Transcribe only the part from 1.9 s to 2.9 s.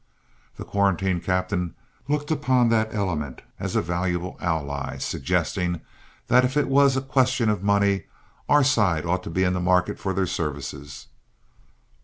looked upon